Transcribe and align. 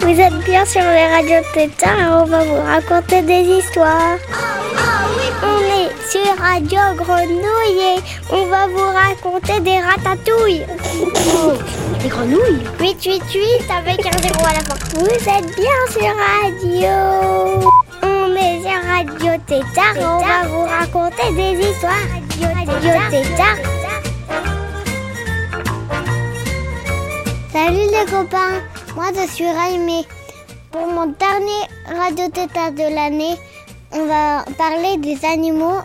Vous 0.00 0.20
êtes 0.20 0.44
bien 0.44 0.64
sur 0.64 0.80
les 0.80 1.06
radios 1.08 1.46
Tétard 1.52 1.98
et 1.98 2.06
on 2.06 2.24
va 2.24 2.44
vous 2.44 2.62
raconter 2.62 3.22
des 3.22 3.42
histoires. 3.42 4.16
On 5.42 5.58
est 5.60 5.90
sur 6.10 6.38
Radio 6.38 6.78
Grenouille 6.96 7.96
et 7.96 8.00
on 8.30 8.46
va 8.46 8.66
vous 8.68 8.78
raconter 8.78 9.60
des 9.60 9.80
ratatouilles. 9.80 10.66
Des 12.02 12.08
grenouilles 12.08 12.62
888 12.80 13.70
avec 13.70 14.06
un 14.06 14.18
zéro 14.22 14.46
à 14.46 14.54
la 14.54 14.60
fin. 14.60 14.76
Vous 14.94 15.06
êtes 15.06 15.54
bien 15.54 15.80
sur 15.90 16.14
Radio. 16.40 17.70
On 18.02 18.34
est 18.34 18.62
sur 18.62 18.80
Radio 18.88 19.32
et 19.50 20.02
on 20.02 20.18
va 20.18 20.46
vous 20.48 20.64
raconter 20.64 21.32
des 21.32 21.68
histoires. 21.68 22.25
Salut 27.52 27.88
les 27.90 28.10
copains, 28.10 28.60
moi 28.94 29.06
je 29.14 29.26
suis 29.32 29.50
Raimé. 29.50 30.04
Pour 30.70 30.86
mon 30.86 31.06
dernier 31.06 31.62
Radio 31.86 32.28
Tétard 32.28 32.72
de 32.72 32.94
l'année, 32.94 33.36
on 33.92 34.06
va 34.06 34.44
parler 34.58 34.98
des 34.98 35.24
animaux 35.24 35.80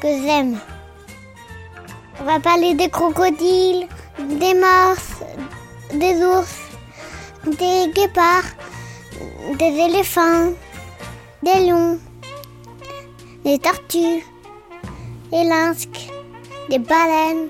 que 0.00 0.06
j'aime. 0.06 0.58
On 2.20 2.24
va 2.24 2.38
parler 2.38 2.74
des 2.74 2.88
crocodiles, 2.88 3.88
des 4.20 4.54
morses, 4.54 5.24
des 5.92 6.24
ours, 6.24 6.56
des 7.46 7.90
guépards, 7.92 8.44
des 9.58 9.74
éléphants, 9.88 10.52
des 11.42 11.66
lions, 11.66 11.98
des 13.44 13.58
tortues, 13.58 14.22
des 15.34 15.42
lynx, 15.42 15.88
des 16.70 16.78
baleines. 16.78 17.48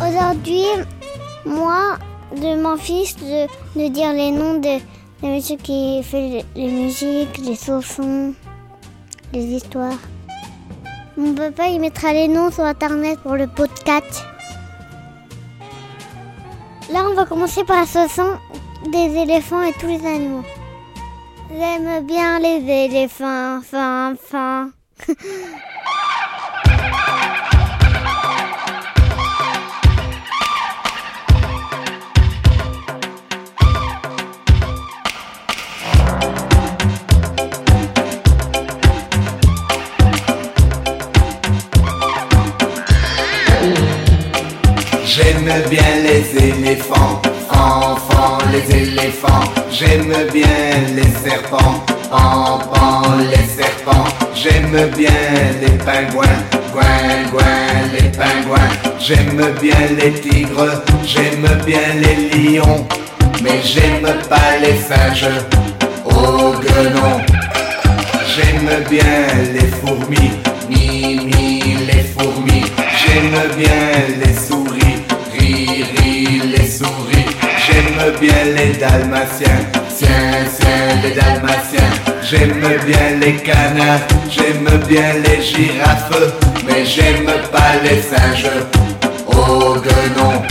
Aujourd'hui, 0.00 0.64
moi, 1.44 1.98
de 2.34 2.62
mon 2.62 2.78
fils, 2.78 3.14
de, 3.16 3.46
de 3.78 3.88
dire 3.88 4.14
les 4.14 4.30
noms 4.30 4.54
de, 4.54 4.78
de 5.22 5.28
monsieur 5.28 5.56
qui 5.56 6.02
fait 6.02 6.46
les 6.56 6.70
musiques, 6.70 7.36
les 7.44 7.56
chansons, 7.56 8.32
les 9.34 9.44
histoires. 9.44 10.00
Mon 11.18 11.34
papa, 11.34 11.66
il 11.68 11.78
mettra 11.78 12.14
les 12.14 12.28
noms 12.28 12.50
sur 12.50 12.64
internet 12.64 13.18
pour 13.20 13.34
le 13.34 13.48
podcast. 13.48 14.24
Là, 16.94 17.04
on 17.10 17.14
va 17.14 17.24
commencer 17.24 17.64
par 17.64 17.80
la 17.80 17.86
chanson 17.86 18.38
des 18.86 19.16
éléphants 19.16 19.64
et 19.64 19.72
tous 19.72 19.88
les 19.88 20.06
animaux. 20.06 20.44
J'aime 21.50 22.06
bien 22.06 22.38
les 22.38 22.62
éléphants, 22.84 23.60
fin, 23.62 24.14
fin. 24.14 24.70
serpents, 51.14 51.84
pan 52.10 53.02
les 53.30 53.46
serpents. 53.46 54.04
J'aime 54.34 54.90
bien 54.96 55.10
les 55.60 55.76
pingouins, 55.84 56.38
gouin 56.72 57.30
gouin 57.30 57.68
les 57.92 58.08
pingouins. 58.10 58.70
J'aime 58.98 59.42
bien 59.60 59.76
les 59.98 60.12
tigres, 60.12 60.82
j'aime 61.06 61.48
bien 61.66 61.88
les 62.02 62.38
lions. 62.38 62.86
Mais 63.42 63.60
j'aime 63.62 64.08
pas 64.28 64.58
les 64.60 64.76
singes, 64.78 65.28
oh 66.04 66.54
guenon. 66.62 67.20
J'aime 68.34 68.84
bien 68.90 69.26
les 69.52 69.68
fourmis, 69.68 70.32
mi 70.68 71.20
mi 71.26 71.60
les 71.86 72.02
fourmis. 72.02 72.64
J'aime 73.00 73.38
bien 73.56 74.16
les 74.20 74.34
souris, 74.34 74.96
ri 75.38 75.84
ri 75.96 76.40
les 76.52 76.66
souris. 76.66 77.26
J'aime 77.64 78.12
bien 78.20 78.44
les 78.56 78.72
dalmatiens, 78.72 79.60
tiens 79.96 80.44
tiens 80.58 81.02
les 81.02 81.14
dalmatiens. 81.14 81.90
J'aime 82.22 82.60
bien 82.86 83.18
les 83.20 83.36
canards, 83.36 84.06
j'aime 84.30 84.68
bien 84.88 85.14
les 85.24 85.42
girafes, 85.42 86.10
mais 86.66 86.84
j'aime 86.84 87.30
pas 87.52 87.74
les 87.82 88.00
singes. 88.00 88.50
Oh 89.26 89.76
guenon. 89.84 90.42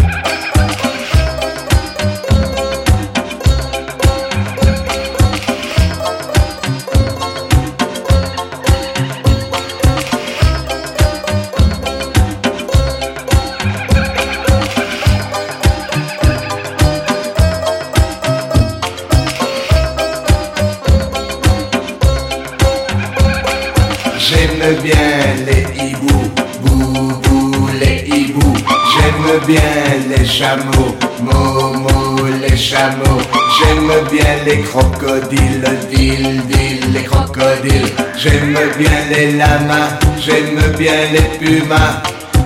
Chameaux, 30.44 30.94
mo 31.22 31.74
mo 31.84 32.28
les 32.42 32.58
chameaux. 32.58 33.22
J'aime 33.56 33.92
bien 34.12 34.34
les 34.46 34.62
crocodiles, 34.62 35.70
dil 35.90 36.42
dil 36.52 36.94
les 36.94 37.04
crocodiles. 37.04 37.92
J'aime 38.18 38.58
bien 38.78 39.00
les 39.12 39.32
lamas, 39.40 39.92
j'aime 40.20 40.60
bien 40.78 41.00
les 41.14 41.28
pumas. 41.40 41.94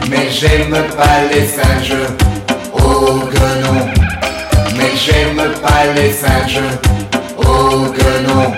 Mais 0.10 0.30
j'aime 0.30 0.78
pas 1.00 1.18
les 1.32 1.48
singes, 1.48 2.04
oh 2.74 3.20
guenon. 3.34 3.80
Mais 4.78 4.94
j'aime 5.04 5.42
pas 5.64 5.84
les 5.96 6.12
singes, 6.14 6.70
oh 7.40 7.88
guenon. 7.98 8.54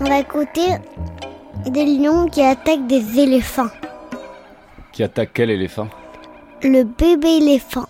On 0.00 0.08
va 0.08 0.18
écouter 0.20 0.68
des 1.70 1.84
lions 1.84 2.28
qui 2.28 2.42
attaquent 2.42 2.86
des 2.86 3.18
éléphants. 3.18 3.70
Qui 4.92 5.02
attaque 5.02 5.30
quel 5.34 5.50
éléphant? 5.50 5.88
Le 6.62 6.84
bébé 6.84 7.38
éléphant. 7.38 7.86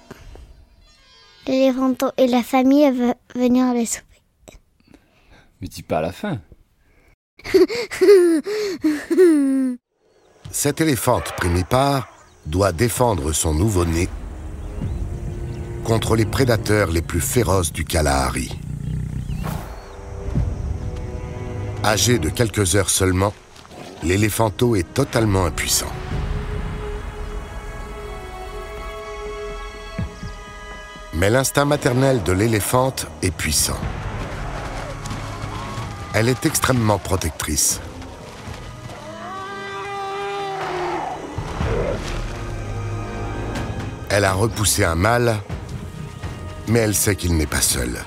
L'éléphanto 1.46 2.06
et 2.16 2.26
la 2.26 2.42
famille 2.42 2.90
va 2.90 3.14
venir 3.34 3.72
les 3.72 3.86
sauver. 3.86 4.02
Mais 5.60 5.68
dis 5.68 5.82
pas 5.82 5.98
à 5.98 6.02
la 6.02 6.12
fin. 6.12 6.40
Cette 10.50 10.80
éléphante 10.80 11.32
primipare 11.36 12.08
doit 12.46 12.72
défendre 12.72 13.32
son 13.32 13.54
nouveau-né 13.54 14.08
contre 15.84 16.16
les 16.16 16.24
prédateurs 16.24 16.90
les 16.90 17.02
plus 17.02 17.20
féroces 17.20 17.72
du 17.72 17.84
Kalahari. 17.84 18.50
Âgé 21.84 22.18
de 22.18 22.28
quelques 22.28 22.74
heures 22.74 22.90
seulement, 22.90 23.32
l'éléphanto 24.06 24.76
est 24.76 24.94
totalement 24.94 25.46
impuissant. 25.46 25.92
Mais 31.14 31.28
l'instinct 31.28 31.64
maternel 31.64 32.22
de 32.22 32.32
l'éléphante 32.32 33.08
est 33.22 33.32
puissant. 33.32 33.80
Elle 36.14 36.28
est 36.28 36.46
extrêmement 36.46 36.98
protectrice. 36.98 37.80
Elle 44.08 44.24
a 44.24 44.34
repoussé 44.34 44.84
un 44.84 44.94
mâle, 44.94 45.36
mais 46.68 46.78
elle 46.78 46.94
sait 46.94 47.16
qu'il 47.16 47.36
n'est 47.36 47.46
pas 47.46 47.60
seul. 47.60 47.98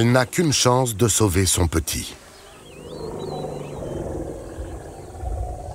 Elle 0.00 0.12
n'a 0.12 0.26
qu'une 0.26 0.52
chance 0.52 0.94
de 0.94 1.08
sauver 1.08 1.44
son 1.44 1.66
petit. 1.66 2.14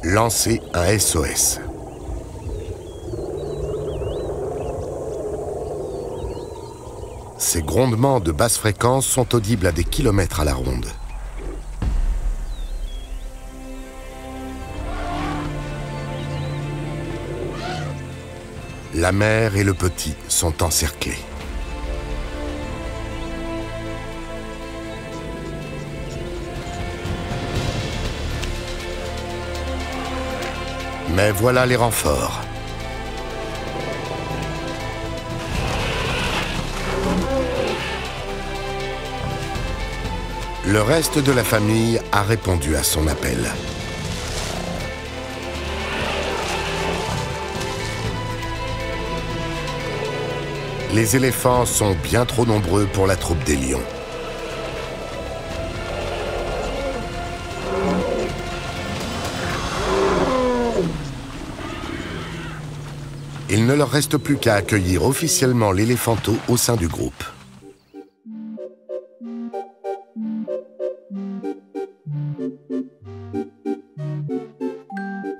Lancer 0.02 0.62
un 0.74 0.98
SOS. 0.98 1.60
Ces 7.38 7.64
grondements 7.64 8.22
de 8.22 8.31
basse 8.31 8.58
fréquence 8.58 9.06
sont 9.06 9.36
audibles 9.36 9.68
à 9.68 9.74
des 9.74 9.84
kilomètres 9.84 10.40
à 10.40 10.46
la 10.46 10.54
ronde. 10.54 10.88
La 18.96 19.12
mère 19.12 19.58
et 19.58 19.66
le 19.66 19.74
petit 19.74 20.16
sont 20.30 20.64
encerclés. 20.64 21.20
Mais 31.15 31.31
voilà 31.31 31.68
les 31.68 31.75
renforts. 31.75 32.42
Le 40.65 40.81
reste 40.81 41.19
de 41.19 41.31
la 41.31 41.44
famille 41.44 42.00
a 42.12 42.24
répondu 42.24 42.75
à 42.75 42.81
son 42.81 43.07
appel. 43.07 43.38
Les 50.94 51.15
éléphants 51.15 51.65
sont 51.65 51.95
bien 52.01 52.25
trop 52.25 52.45
nombreux 52.45 52.86
pour 52.86 53.06
la 53.06 53.15
troupe 53.15 53.44
des 53.44 53.56
lions. 53.56 54.02
Ne 63.74 63.78
leur 63.80 63.90
reste 63.90 64.18
plus 64.18 64.38
qu'à 64.38 64.54
accueillir 64.54 65.04
officiellement 65.04 65.72
l'éléphanto 65.72 66.36
au 66.48 66.58
sein 66.58 66.75
du 66.75 66.88
groupe. 66.88 67.24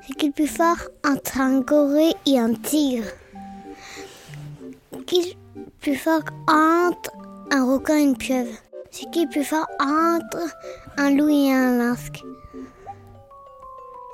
C'est 0.02 0.16
qui 0.18 0.26
le 0.28 0.32
plus 0.32 0.48
fort 0.48 0.78
entre 1.06 1.40
un 1.40 1.60
gorille 1.60 2.16
et 2.26 2.40
un 2.40 2.56
tigre 2.56 3.06
Qui 5.06 5.36
le 5.56 5.62
plus 5.80 5.96
fort 5.96 6.24
entre 6.48 7.12
un 7.52 7.72
requin 7.72 7.98
et 7.98 8.02
une 8.02 8.18
pieuvre 8.18 8.58
C'est 8.90 9.12
qui 9.12 9.26
le 9.26 9.30
plus 9.30 9.44
fort 9.44 9.68
entre 9.80 10.50
un 10.98 11.12
loup 11.12 11.30
et 11.30 11.54
un 11.54 11.78
masque 11.78 12.24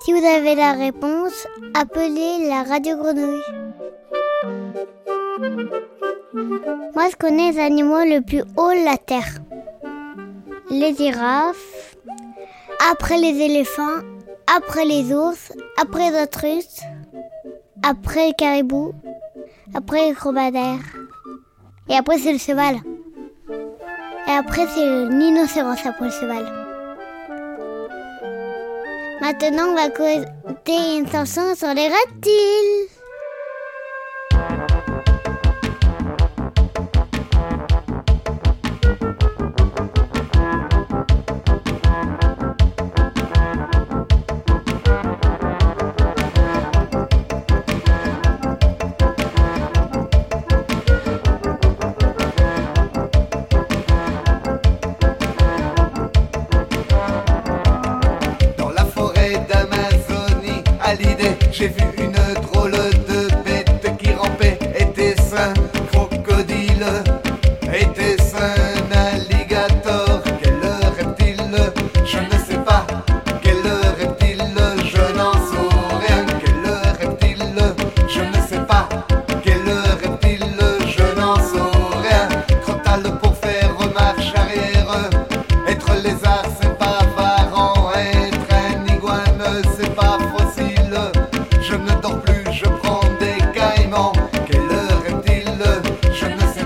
Si 0.03 0.11
vous 0.11 0.25
avez 0.25 0.55
la 0.55 0.73
réponse, 0.73 1.47
appelez 1.73 2.49
la 2.49 2.63
radio 2.63 2.97
grenouille. 2.97 3.68
Moi, 6.95 7.09
je 7.11 7.15
connais 7.15 7.51
les 7.51 7.59
animaux 7.59 8.03
le 8.03 8.21
plus 8.21 8.41
haut 8.57 8.71
de 8.71 8.85
la 8.85 8.97
terre. 8.97 9.39
Les 10.69 10.95
girafes, 10.95 11.95
après 12.91 13.17
les 13.17 13.41
éléphants, 13.41 13.99
après 14.55 14.85
les 14.85 15.13
ours, 15.13 15.51
après 15.77 16.11
les 16.11 16.21
autruches, 16.23 16.81
après 17.83 18.27
les 18.27 18.33
caribous, 18.33 18.93
après 19.73 20.09
les 20.09 20.13
dromadaires. 20.13 20.79
Et 21.89 21.95
après, 21.95 22.17
c'est 22.17 22.33
le 22.33 22.37
cheval. 22.37 22.75
Et 24.27 24.31
après, 24.31 24.67
c'est 24.67 24.85
le 24.85 25.07
rhinocéros 25.07 25.85
après 25.85 26.05
le 26.05 26.11
cheval. 26.11 26.45
Maintenant, 29.21 29.69
on 29.69 29.75
va 29.75 29.87
écouter 29.87 30.97
une 30.97 31.07
chanson 31.07 31.55
sur 31.55 31.73
les 31.73 31.87
reptiles. 31.87 32.98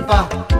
Je 0.03 0.52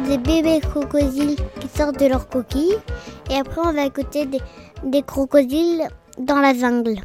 des 0.00 0.18
bébés 0.18 0.60
crocodiles 0.60 1.36
qui 1.60 1.68
sortent 1.68 1.98
de 2.00 2.06
leur 2.06 2.28
coquille. 2.28 2.76
Et 3.30 3.34
après, 3.34 3.60
on 3.64 3.72
va 3.72 3.84
écouter 3.84 4.26
des, 4.26 4.40
des 4.84 5.02
crocodiles 5.02 5.88
dans 6.18 6.40
la 6.40 6.54
jungle. 6.54 7.00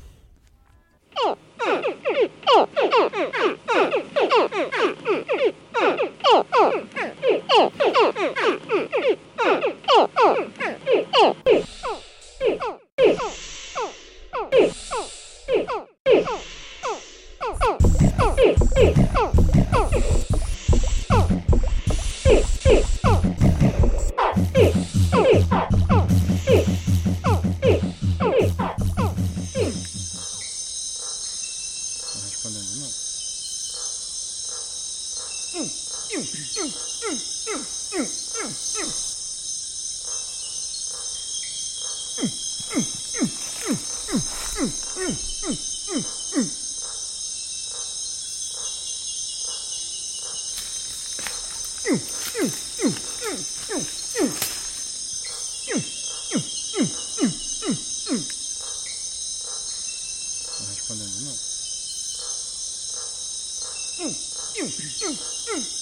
Mm, 65.00 65.17
mm. 65.55 65.81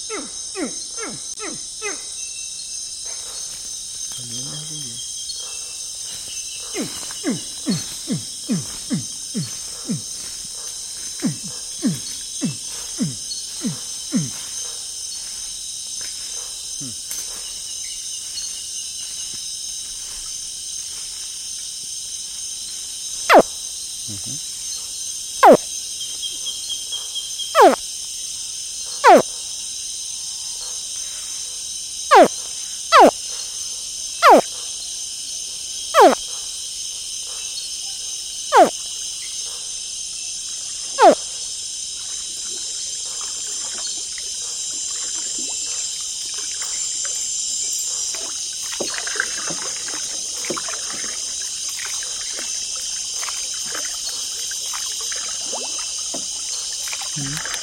Hmm. 57.15 57.58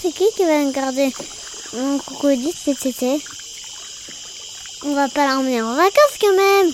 c'est 0.00 0.12
qui 0.12 0.24
qui 0.36 0.44
va 0.44 0.58
me 0.64 0.72
garder 0.72 1.12
mon 1.74 1.98
crocodile 1.98 2.52
cet 2.54 2.86
été? 2.86 3.20
On 4.84 4.94
va 4.94 5.08
pas 5.08 5.26
l'emmener 5.26 5.62
en 5.62 5.74
vacances 5.74 6.18
quand 6.20 6.36
même! 6.36 6.72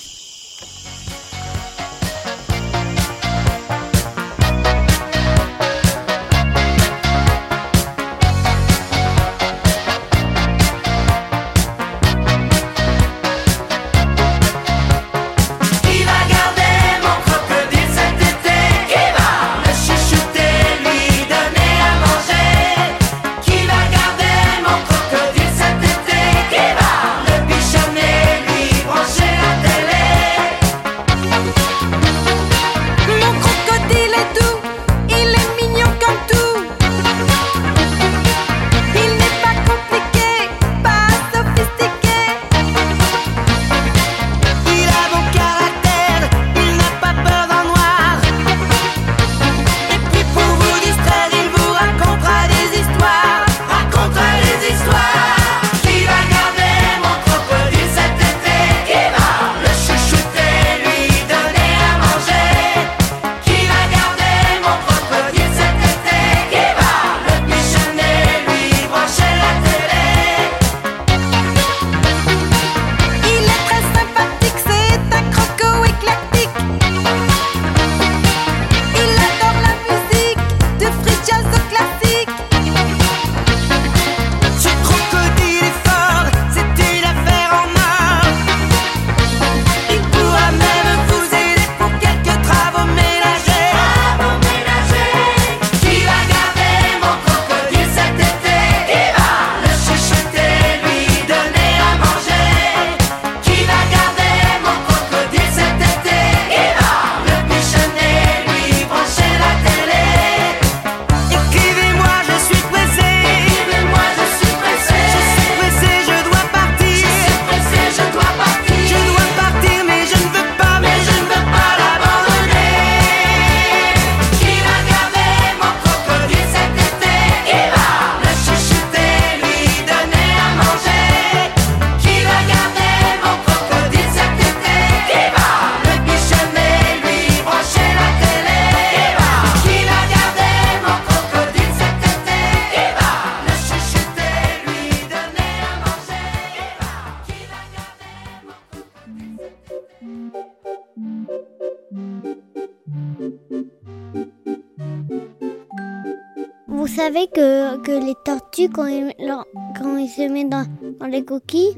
Vous 156.79 156.87
savez 156.87 157.27
que, 157.27 157.77
que 157.79 157.91
les 157.91 158.15
tortues, 158.15 158.69
quand 158.69 158.87
ils, 158.87 159.13
se 159.19 160.29
mettent 160.31 160.49
dans, 160.49 160.65
les 161.09 161.25
coquilles, 161.25 161.75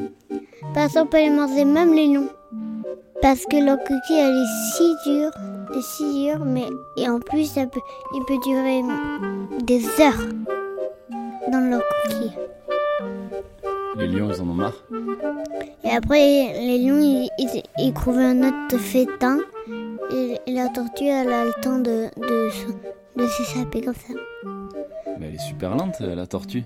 personne 0.75 1.05
ne 1.05 1.09
peut 1.09 1.17
les 1.17 1.31
manger, 1.31 1.65
même 1.65 1.95
les 1.95 2.07
noms. 2.07 2.29
Parce 3.23 3.47
que 3.47 3.57
leur 3.57 3.79
coquille, 3.79 4.19
elle 4.19 4.37
est 4.37 4.75
si 4.77 4.95
dure, 5.07 5.31
est 5.75 5.83
si 5.83 6.27
dure, 6.27 6.45
mais 6.45 6.67
et 6.99 7.09
en 7.09 7.19
plus, 7.19 7.47
ça 7.47 7.65
peut, 7.67 7.81
il 8.15 8.23
peut 8.27 8.37
durer 8.45 8.83
des 9.65 9.83
heures 10.03 10.29
dans 11.51 11.71
leur 11.71 11.83
coquille. 11.89 12.33
Les 13.97 14.07
lions, 14.07 14.31
ils 14.31 14.43
en 14.43 14.51
ont 14.51 14.55
marre? 14.55 14.85
Et 15.83 15.91
après, 15.97 16.53
les 16.61 16.77
lions, 16.77 17.27
ils, 17.79 17.95
trouvent 17.95 18.19
un 18.19 18.43
autre 18.43 18.77
fétin. 18.77 19.39
Et, 20.13 20.37
la 20.47 20.69
tortue, 20.69 21.07
elle 21.07 21.33
a 21.33 21.47
le 21.47 21.55
temps 21.63 21.79
de, 21.79 22.09
de 23.17 23.27
s'échapper 23.27 23.81
comme 23.81 23.95
ça. 23.95 24.13
Mais 25.21 25.29
elle 25.29 25.35
est 25.35 25.39
super 25.39 25.77
lente, 25.77 26.01
la 26.01 26.27
tortue. 26.27 26.65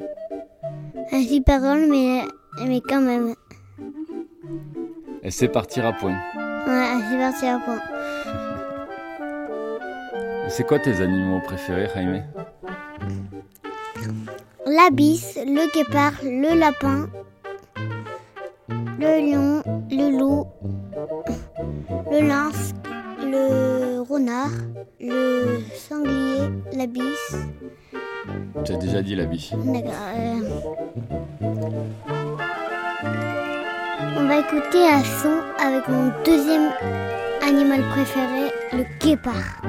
Elle 1.10 1.22
est 1.22 1.28
super 1.28 1.60
drôle, 1.60 1.88
mais, 1.90 2.22
mais 2.64 2.80
quand 2.80 3.00
même. 3.00 3.34
Elle 5.24 5.32
sait 5.32 5.48
partir 5.48 5.84
à 5.84 5.92
point. 5.92 6.16
Ouais, 6.66 6.86
elle 6.94 7.02
s'est 7.02 7.18
partie 7.18 7.46
à 7.46 7.58
point. 7.58 7.80
C'est 10.48 10.64
quoi 10.64 10.78
tes 10.78 11.00
animaux 11.00 11.40
préférés, 11.40 11.88
Jaime? 11.94 12.24
La 14.66 14.90
bise, 14.92 15.36
le 15.44 15.72
guépard, 15.74 16.12
le 16.22 16.56
lapin, 16.56 17.08
le 18.68 19.30
lion, 19.30 19.62
le 19.90 20.16
loup, 20.16 20.46
Déjà 28.80 29.02
dit 29.02 29.14
la 29.16 29.24
biche. 29.24 29.50
D'accord. 29.52 29.92
euh. 30.16 30.40
On 34.16 34.26
va 34.26 34.38
écouter 34.38 34.86
un 34.88 35.02
son 35.02 35.40
avec 35.64 35.88
mon 35.88 36.12
deuxième 36.24 36.70
animal 37.46 37.80
préféré, 37.90 38.50
le 38.72 38.84
guépard. 39.00 39.62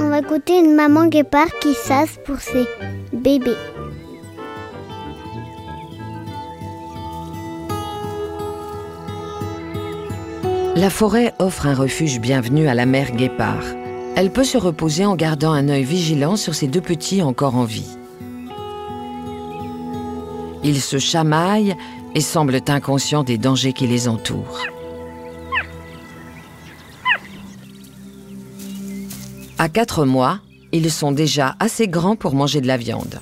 On 0.00 0.08
va 0.08 0.20
écouter 0.20 0.58
une 0.58 0.74
maman 0.74 1.06
guépard 1.06 1.48
qui 1.60 1.74
sasse 1.74 2.18
pour 2.24 2.40
ses 2.40 2.66
bébés. 3.12 3.56
La 10.76 10.90
forêt 10.90 11.32
offre 11.38 11.66
un 11.66 11.74
refuge 11.74 12.20
bienvenu 12.20 12.68
à 12.68 12.74
la 12.74 12.86
mère 12.86 13.12
guépard. 13.12 13.64
Elle 14.16 14.32
peut 14.32 14.44
se 14.44 14.56
reposer 14.56 15.04
en 15.04 15.14
gardant 15.14 15.52
un 15.52 15.68
œil 15.68 15.84
vigilant 15.84 16.36
sur 16.36 16.54
ses 16.54 16.68
deux 16.68 16.80
petits 16.80 17.20
encore 17.20 17.54
en 17.54 17.64
vie. 17.64 17.98
Ils 20.64 20.80
se 20.80 20.98
chamaillent 20.98 21.76
et 22.14 22.22
semblent 22.22 22.58
inconscients 22.66 23.24
des 23.24 23.36
dangers 23.36 23.74
qui 23.74 23.86
les 23.86 24.08
entourent. 24.08 24.62
À 29.58 29.68
quatre 29.68 30.06
mois, 30.06 30.40
ils 30.72 30.90
sont 30.90 31.12
déjà 31.12 31.54
assez 31.60 31.86
grands 31.86 32.16
pour 32.16 32.34
manger 32.34 32.62
de 32.62 32.66
la 32.66 32.78
viande. 32.78 33.20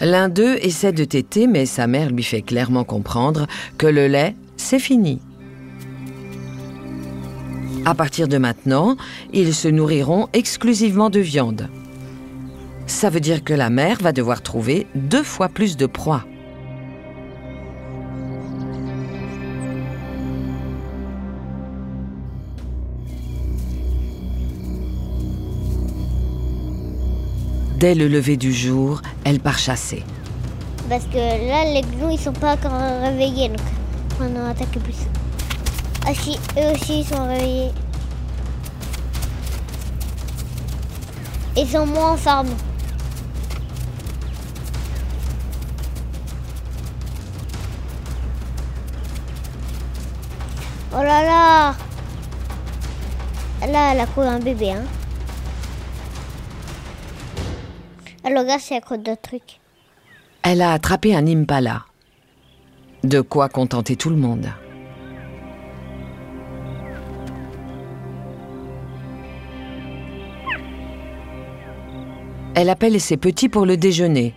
L'un 0.00 0.28
d'eux 0.28 0.56
essaie 0.60 0.92
de 0.92 1.04
téter, 1.04 1.46
mais 1.46 1.66
sa 1.66 1.86
mère 1.86 2.10
lui 2.10 2.24
fait 2.24 2.42
clairement 2.42 2.84
comprendre 2.84 3.46
que 3.78 3.86
le 3.86 4.08
lait, 4.08 4.34
c'est 4.56 4.80
fini. 4.80 5.20
À 7.88 7.94
partir 7.94 8.28
de 8.28 8.36
maintenant, 8.36 8.98
ils 9.32 9.54
se 9.54 9.66
nourriront 9.66 10.28
exclusivement 10.34 11.08
de 11.08 11.20
viande. 11.20 11.70
Ça 12.86 13.08
veut 13.08 13.18
dire 13.18 13.42
que 13.42 13.54
la 13.54 13.70
mère 13.70 13.96
va 14.02 14.12
devoir 14.12 14.42
trouver 14.42 14.86
deux 14.94 15.22
fois 15.22 15.48
plus 15.48 15.78
de 15.78 15.86
proies. 15.86 16.22
Dès 27.78 27.94
le 27.94 28.06
lever 28.06 28.36
du 28.36 28.52
jour, 28.52 29.00
elle 29.24 29.40
part 29.40 29.58
chasser. 29.58 30.04
Parce 30.90 31.06
que 31.06 31.16
là, 31.16 31.64
les 31.72 31.80
gnous, 31.80 32.10
ils 32.10 32.20
sont 32.20 32.34
pas 32.34 32.52
encore 32.52 32.78
réveillés, 33.02 33.48
donc 33.48 33.60
on 34.20 34.36
en 34.36 34.50
attaque 34.50 34.78
plus. 34.84 35.06
Ah 36.10 36.14
si, 36.14 36.38
eux 36.56 36.72
aussi, 36.72 37.00
ils 37.00 37.04
sont 37.04 37.28
réveillés. 37.28 37.70
Ils 41.54 41.68
sont 41.68 41.84
moins 41.84 42.12
en 42.12 42.16
forme. 42.16 42.48
Oh 50.94 51.02
là 51.02 51.22
là 51.22 51.74
Là, 53.70 53.92
elle 53.92 54.00
a 54.00 54.06
cru 54.06 54.22
un 54.22 54.38
bébé, 54.38 54.70
hein. 54.70 54.84
Alors, 58.24 58.44
regarde, 58.44 58.62
c'est 58.62 58.76
à 58.76 58.80
cause 58.80 59.00
d'autres 59.00 59.20
trucs. 59.20 59.60
Elle 60.42 60.62
a 60.62 60.72
attrapé 60.72 61.14
un 61.14 61.26
impala. 61.26 61.84
De 63.04 63.20
quoi 63.20 63.50
contenter 63.50 63.96
tout 63.96 64.08
le 64.08 64.16
monde. 64.16 64.48
Elle 72.60 72.70
appelle 72.70 73.00
ses 73.00 73.16
petits 73.16 73.48
pour 73.48 73.66
le 73.66 73.76
déjeuner. 73.76 74.34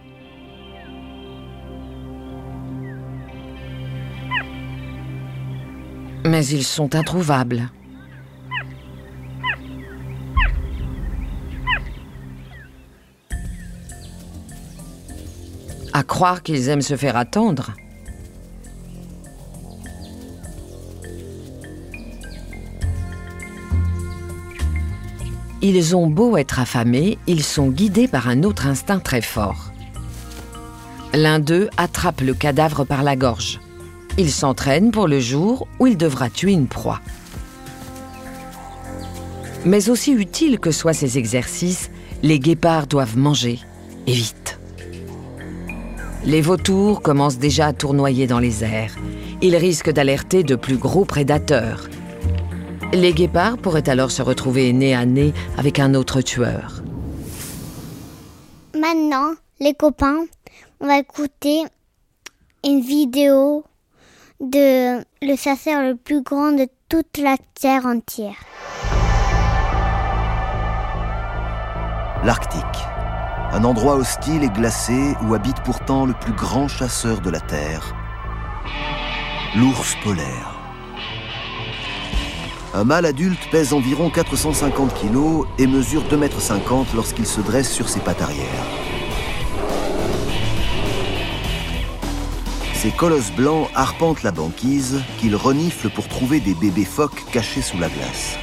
Mais 6.24 6.46
ils 6.46 6.64
sont 6.64 6.94
introuvables. 6.94 7.72
À 15.92 16.04
croire 16.04 16.44
qu'ils 16.44 16.70
aiment 16.70 16.82
se 16.82 16.96
faire 16.96 17.18
attendre. 17.18 17.72
Ils 25.74 25.96
ont 25.96 26.08
beau 26.08 26.36
être 26.36 26.60
affamés, 26.60 27.18
ils 27.28 27.44
sont 27.44 27.70
guidés 27.70 28.10
par 28.10 28.28
un 28.28 28.44
autre 28.44 28.68
instinct 28.68 29.00
très 29.00 29.22
fort. 29.22 29.72
L'un 31.14 31.40
d'eux 31.40 31.70
attrape 31.78 32.20
le 32.20 32.34
cadavre 32.34 32.84
par 32.84 33.04
la 33.04 33.16
gorge. 33.16 33.62
Il 34.18 34.32
s'entraîne 34.32 34.92
pour 34.92 35.08
le 35.08 35.22
jour 35.22 35.70
où 35.80 35.88
il 35.88 35.96
devra 35.96 36.30
tuer 36.30 36.52
une 36.52 36.68
proie. 36.68 37.00
Mais 39.64 39.90
aussi 39.90 40.12
utiles 40.12 40.60
que 40.60 40.72
soient 40.72 40.92
ces 40.92 41.18
exercices, 41.18 41.90
les 42.22 42.38
guépards 42.40 42.88
doivent 42.88 43.18
manger, 43.18 43.58
et 44.08 44.12
vite. 44.12 44.60
Les 46.26 46.42
vautours 46.42 47.02
commencent 47.02 47.40
déjà 47.40 47.68
à 47.68 47.74
tournoyer 47.74 48.28
dans 48.28 48.40
les 48.40 48.66
airs. 48.66 48.98
Ils 49.42 49.56
risquent 49.56 49.94
d'alerter 49.94 50.44
de 50.44 50.56
plus 50.56 50.76
gros 50.76 51.06
prédateurs. 51.06 51.88
Les 52.94 53.14
guépards 53.14 53.58
pourraient 53.58 53.88
alors 53.90 54.12
se 54.12 54.22
retrouver 54.22 54.74
nez 54.74 54.94
à 54.94 55.06
nez 55.06 55.34
avec 55.58 55.80
un 55.80 55.94
autre 55.94 56.22
tueur. 56.22 56.82
Maintenant, 58.78 59.32
les 59.62 59.74
copains, 59.74 60.26
on 60.82 60.88
va 60.88 61.00
écouter 61.00 61.64
une 62.66 62.82
vidéo 62.82 63.64
de 64.42 65.00
le 65.22 65.36
chasseur 65.38 65.82
le 65.84 65.96
plus 65.96 66.22
grand 66.22 66.52
de 66.52 66.68
toute 66.90 67.18
la 67.18 67.38
terre 67.54 67.86
entière. 67.86 68.36
L'Arctique. 72.26 72.62
Un 73.54 73.64
endroit 73.64 73.96
hostile 73.96 74.44
et 74.44 74.50
glacé 74.50 75.16
où 75.24 75.34
habite 75.34 75.62
pourtant 75.64 76.06
le 76.06 76.14
plus 76.14 76.34
grand 76.34 76.68
chasseur 76.68 77.20
de 77.20 77.30
la 77.30 77.40
Terre. 77.42 77.94
L'ours 79.56 79.96
polaire. 80.04 80.61
Un 82.74 82.86
mâle 82.86 83.06
adulte 83.06 83.50
pèse 83.52 83.74
environ 83.74 84.10
450 84.10 84.94
kg 84.94 85.46
et 85.58 85.68
mesure 85.68 86.04
2,50 86.04 86.14
m 86.14 86.86
lorsqu'il 86.96 87.26
se 87.26 87.42
dresse 87.42 87.70
sur 87.70 87.90
ses 87.90 88.00
pattes 88.00 88.22
arrière. 88.22 88.48
Ces 92.74 92.92
colosses 92.92 93.32
blancs 93.34 93.68
arpentent 93.76 94.24
la 94.24 94.32
banquise 94.32 95.02
qu'ils 95.20 95.36
reniflent 95.36 95.90
pour 95.90 96.08
trouver 96.08 96.40
des 96.40 96.54
bébés 96.54 96.86
phoques 96.86 97.26
cachés 97.34 97.62
sous 97.62 97.78
la 97.78 97.90
glace. 97.90 98.38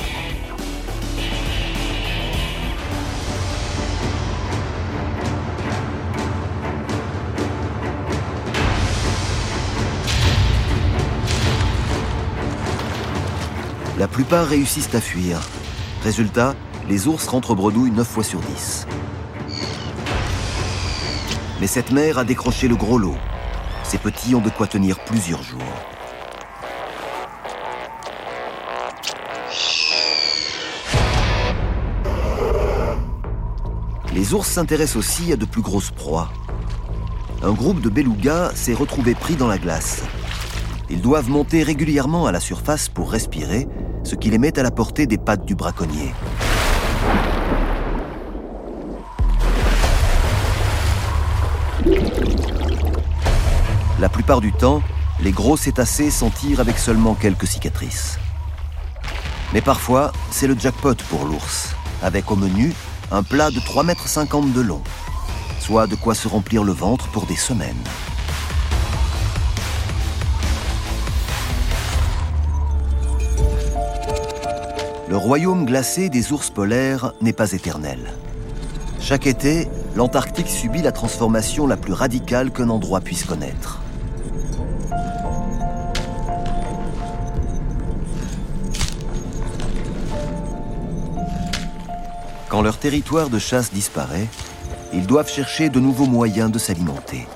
La 13.99 14.07
plupart 14.07 14.47
réussissent 14.47 14.95
à 14.95 15.01
fuir. 15.01 15.41
Résultat, 16.05 16.55
les 16.89 17.09
ours 17.09 17.27
rentrent 17.27 17.57
bredouille 17.57 17.91
9 17.91 18.07
fois 18.07 18.23
sur 18.23 18.39
10. 18.39 18.87
Mais 21.61 21.67
cette 21.67 21.91
mère 21.91 22.19
a 22.19 22.25
décroché 22.25 22.69
le 22.69 22.77
gros 22.77 22.97
lot. 22.97 23.17
Ses 23.83 23.99
petits 23.99 24.37
ont 24.37 24.41
de 24.41 24.51
quoi 24.51 24.69
tenir 24.69 25.01
plusieurs 25.01 25.43
jours. 25.43 25.59
Les 34.15 34.33
ours 34.33 34.47
s'intéressent 34.47 34.97
aussi 34.97 35.33
à 35.33 35.37
de 35.37 35.45
plus 35.45 35.63
grosses 35.63 35.91
proies. 35.91 36.31
Un 37.43 37.53
groupe 37.53 37.81
de 37.81 37.89
belugas 37.89 38.53
s'est 38.55 38.75
retrouvé 38.75 39.17
pris 39.17 39.35
dans 39.35 39.49
la 39.49 39.59
glace. 39.59 40.05
Ils 40.91 41.03
doivent 41.03 41.29
monter 41.29 41.63
régulièrement 41.63 42.27
à 42.27 42.33
la 42.33 42.41
surface 42.41 42.89
pour 42.89 43.13
respirer, 43.13 43.69
ce 44.05 44.15
qui 44.15 44.31
les 44.31 44.39
met 44.39 44.59
à 44.59 44.63
la 44.63 44.71
portée 44.71 45.07
des 45.07 45.19
pattes 45.19 45.45
du 45.45 45.55
braconnier. 45.55 46.15
La 54.01 54.09
plupart 54.09 54.41
du 54.41 54.53
temps, 54.53 54.83
les 55.21 55.33
gros 55.33 55.57
cétacés 55.57 56.11
s'en 56.11 56.31
tirent 56.31 56.61
avec 56.61 56.79
seulement 56.79 57.15
quelques 57.15 57.47
cicatrices. 57.47 58.19
Mais 59.53 59.61
parfois, 59.61 60.13
c'est 60.31 60.47
le 60.47 60.59
jackpot 60.59 60.95
pour 61.11 61.27
l'ours, 61.27 61.75
avec 62.03 62.31
au 62.31 62.37
menu 62.37 62.73
un 63.11 63.23
plat 63.23 63.51
de 63.51 63.61
3,50 63.61 64.45
m 64.45 64.53
de 64.53 64.61
long, 64.63 64.83
soit 65.61 65.87
de 65.87 65.97
quoi 65.97 66.15
se 66.15 66.29
remplir 66.29 66.65
le 66.65 66.73
ventre 66.73 67.09
pour 67.09 67.27
des 67.27 67.37
semaines. 67.37 67.85
Le 75.09 75.17
royaume 75.17 75.65
glacé 75.65 76.11
des 76.11 76.33
ours 76.33 76.51
polaires 76.51 77.15
n'est 77.23 77.33
pas 77.33 77.53
éternel. 77.53 77.99
Chaque 79.01 79.27
été, 79.27 79.67
l'Antarctique 79.97 80.49
subit 80.49 80.83
la 80.83 80.93
transformation 80.93 81.67
la 81.67 81.79
plus 81.79 81.95
radicale 81.95 82.51
qu'un 82.51 82.69
endroit 82.69 83.01
puisse 83.01 83.25
connaître. 83.25 83.81
Quand 92.51 92.61
leur 92.61 92.77
territoire 92.79 93.31
de 93.31 93.39
chasse 93.39 93.73
disparaît, 93.73 94.27
ils 94.93 95.07
doivent 95.07 95.31
chercher 95.31 95.71
de 95.71 95.81
nouveaux 95.81 96.07
moyens 96.07 96.53
de 96.53 96.59
s'alimenter. 96.59 97.27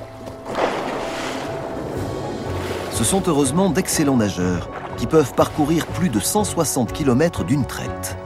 Ce 2.92 3.02
sont 3.02 3.22
heureusement 3.26 3.70
d'excellents 3.70 4.18
nageurs 4.18 4.68
qui 5.02 5.08
peuvent 5.08 5.34
parcourir 5.34 5.84
plus 5.88 6.10
de 6.10 6.20
160 6.20 6.92
km 6.92 7.42
d'une 7.42 7.64
traite. 7.64 8.16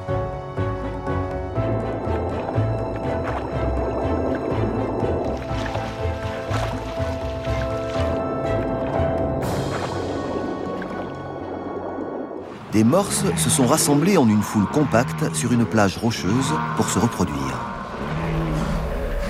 Des 12.73 12.85
morses 12.85 13.25
se 13.39 13.49
sont 13.49 13.67
rassemblés 13.67 14.19
en 14.19 14.29
une 14.29 14.43
foule 14.43 14.67
compacte 14.67 15.35
sur 15.35 15.53
une 15.53 15.65
plage 15.65 15.97
rocheuse 15.97 16.53
pour 16.77 16.91
se 16.91 16.99
reproduire. 16.99 17.59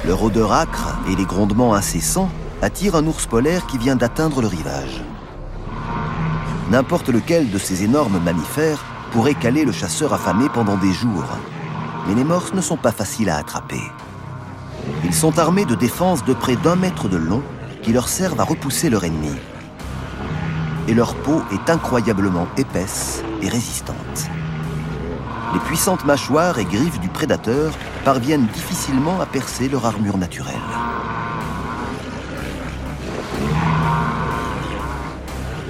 Leur 0.05 0.21
odeur 0.21 0.53
âcre 0.53 0.99
et 1.09 1.15
les 1.15 1.25
grondements 1.25 1.75
incessants 1.75 2.29
attirent 2.61 2.97
un 2.97 3.07
ours 3.07 3.27
polaire 3.27 3.69
qui 3.69 3.79
vient 3.79 3.95
d'atteindre 3.95 4.41
le 4.41 4.49
rivage. 4.49 5.05
N'importe 6.71 7.09
lequel 7.11 7.51
de 7.51 7.59
ces 7.59 7.85
énormes 7.85 8.19
mammifères 8.19 8.85
pourrait 9.13 9.35
caler 9.35 9.65
le 9.65 9.71
chasseur 9.71 10.13
affamé 10.13 10.49
pendant 10.49 10.77
des 10.77 10.93
jours. 10.93 11.25
Mais 12.09 12.15
les 12.15 12.25
morses 12.25 12.55
ne 12.55 12.61
sont 12.61 12.77
pas 12.77 12.91
faciles 12.91 13.31
à 13.31 13.37
attraper. 13.37 13.81
Ils 15.05 15.15
sont 15.15 15.39
armés 15.39 15.65
de 15.65 15.77
défenses 15.77 16.25
de 16.25 16.35
près 16.35 16.57
d'un 16.57 16.75
mètre 16.75 17.09
de 17.09 17.17
long 17.17 17.43
qui 17.83 17.93
leur 17.93 18.09
servent 18.09 18.41
à 18.41 18.45
repousser 18.45 18.91
leur 18.91 19.05
ennemi. 19.05 19.33
Et 20.89 20.95
leur 20.95 21.15
peau 21.15 21.41
est 21.53 21.71
incroyablement 21.71 22.49
épaisse 22.57 23.23
et 23.43 23.49
résistante. 23.49 24.29
Les 25.55 25.61
puissantes 25.61 26.05
mâchoires 26.05 26.59
et 26.59 26.65
griffes 26.65 27.01
du 27.01 27.09
prédateur 27.09 27.73
parviennent 28.05 28.47
difficilement 28.53 29.21
à 29.21 29.27
percer 29.27 29.69
leur 29.69 29.87
armure 29.87 30.19
naturelle. 30.19 30.55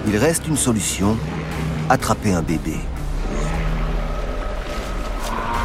Il 0.09 0.16
reste 0.16 0.47
une 0.47 0.57
solution, 0.57 1.16
attraper 1.90 2.33
un 2.33 2.42
bébé. 2.42 2.77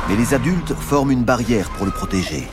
Mais 0.10 0.16
les 0.16 0.34
adultes 0.34 0.74
forment 0.74 1.12
une 1.12 1.24
barrière 1.24 1.70
pour 1.70 1.86
le 1.86 1.92
protéger. 1.92 2.48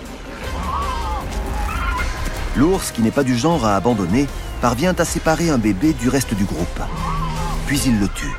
L'ours, 2.56 2.90
qui 2.90 3.00
n'est 3.00 3.10
pas 3.10 3.24
du 3.24 3.38
genre 3.38 3.64
à 3.64 3.74
abandonner, 3.74 4.26
parvient 4.60 4.94
à 4.98 5.04
séparer 5.06 5.48
un 5.48 5.56
bébé 5.56 5.94
du 5.94 6.10
reste 6.10 6.34
du 6.34 6.44
groupe. 6.44 6.80
Puis 7.66 7.80
il 7.86 7.98
le 7.98 8.08
tue. 8.08 8.36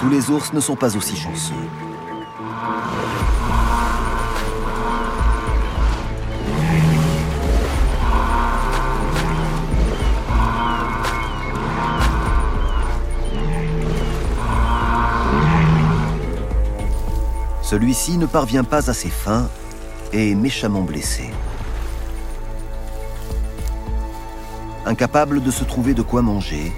Tous 0.00 0.10
les 0.10 0.30
ours 0.30 0.52
ne 0.52 0.60
sont 0.60 0.76
pas 0.76 0.94
aussi 0.96 1.16
chanceux. 1.16 1.54
Celui-ci 17.66 18.16
ne 18.16 18.26
parvient 18.26 18.62
pas 18.62 18.88
à 18.88 18.94
ses 18.94 19.10
fins 19.10 19.48
et 20.12 20.30
est 20.30 20.36
méchamment 20.36 20.82
blessé. 20.82 21.32
Incapable 24.84 25.42
de 25.42 25.50
se 25.50 25.64
trouver 25.64 25.92
de 25.92 26.02
quoi 26.02 26.22
manger, 26.22 26.72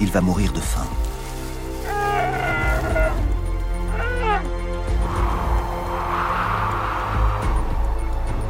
il 0.00 0.10
va 0.10 0.20
mourir 0.20 0.52
de 0.52 0.58
faim. 0.58 0.88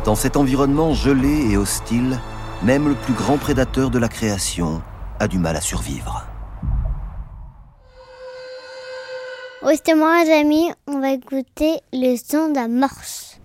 Dans 0.07 0.15
cet 0.15 0.39
environnement 0.39 0.95
gelé 0.95 1.51
et 1.51 1.59
hostile, 1.59 2.19
même 2.63 2.89
le 2.89 2.95
plus 2.95 3.13
grand 3.13 3.37
prédateur 3.37 3.91
de 3.91 3.99
la 3.99 4.09
création 4.09 4.81
a 5.21 5.29
du 5.29 5.39
mal 5.39 5.55
à 5.55 5.61
survivre. 5.61 6.28
Restez-moi, 9.63 10.25
les 10.25 10.33
amis, 10.33 10.71
on 10.87 11.01
va 11.01 11.11
écouter 11.11 11.81
le 11.93 12.17
son 12.17 12.51
d'un 12.51 12.69
morse. 12.69 13.41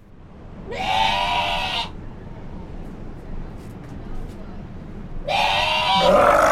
Ah 5.27 6.42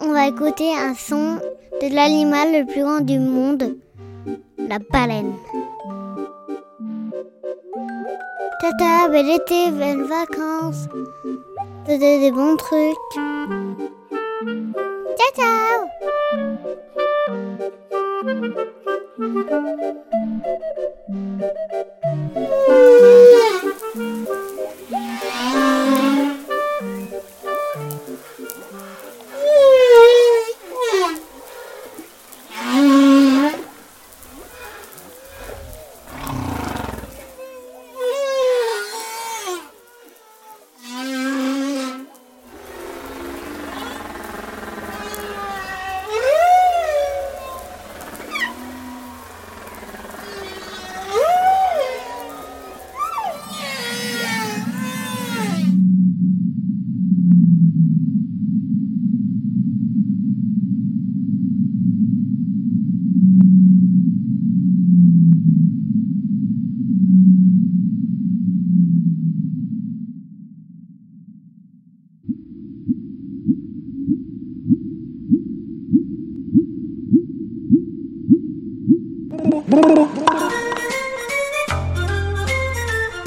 On 0.00 0.12
va 0.12 0.28
écouter 0.28 0.72
un 0.74 0.94
son 0.94 1.38
de 1.82 1.94
l'animal 1.94 2.52
le 2.52 2.64
plus 2.64 2.82
grand 2.82 3.00
du 3.00 3.18
monde, 3.18 3.76
la 4.58 4.78
baleine. 4.78 5.34
Tata, 8.62 9.08
bel 9.10 9.28
été, 9.28 9.70
belles 9.72 10.04
vacances, 10.04 10.86
de, 11.86 11.92
de- 11.92 12.20
des 12.20 12.32
bons 12.32 12.56
trucs. 12.56 12.96
Ciao 15.36 15.86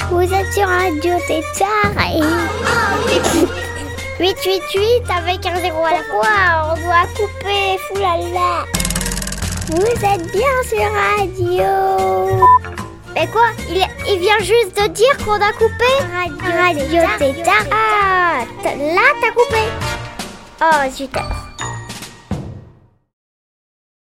Vous 0.10 0.34
êtes 0.34 0.52
sur 0.52 0.68
Radio 0.68 1.14
Tétard 1.28 1.94
et... 2.12 2.24
888 4.20 5.04
avec 5.16 5.46
un 5.46 5.60
zéro 5.62 5.86
à 5.86 5.92
la 5.92 6.04
fois, 6.10 6.72
on 6.72 6.76
doit 6.82 7.06
couper, 7.16 7.78
foulala. 7.88 8.66
Vous 9.68 9.94
êtes 10.04 10.32
bien 10.32 10.64
sur 10.68 10.92
radio. 10.92 11.72
Mais 13.14 13.28
quoi 13.28 13.50
il, 13.70 13.86
il 14.08 14.20
vient 14.20 14.40
juste 14.40 14.76
de 14.76 14.88
dire 14.88 15.18
qu'on 15.24 15.34
a 15.34 15.54
coupé? 15.54 15.92
Radio, 16.12 17.00
radio 17.00 17.02
Tétard. 17.20 17.66
Ah, 17.72 18.44
là 18.66 19.14
t'as 19.22 19.32
coupé. 19.32 19.64
Oh, 20.62 20.92
super. 20.92 21.49